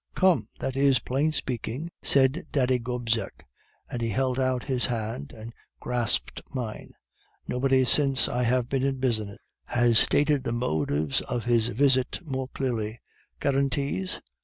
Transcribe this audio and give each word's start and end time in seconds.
"'Come, 0.15 0.47
that 0.59 0.75
is 0.75 0.97
plain 0.97 1.31
speaking,' 1.31 1.91
said 2.01 2.47
Daddy 2.51 2.79
Gobseck, 2.79 3.45
and 3.87 4.01
he 4.01 4.09
held 4.09 4.39
out 4.39 4.63
his 4.63 4.87
hand 4.87 5.31
and 5.31 5.53
grasped 5.79 6.41
mine. 6.55 6.93
'Nobody 7.47 7.85
since 7.85 8.27
I 8.27 8.41
have 8.41 8.67
been 8.67 8.81
in 8.81 8.97
business 8.97 9.37
has 9.65 9.99
stated 9.99 10.43
the 10.43 10.53
motives 10.53 11.21
of 11.21 11.45
his 11.45 11.67
visit 11.67 12.19
more 12.25 12.47
clearly. 12.47 12.99
Guarantees? 13.39 14.19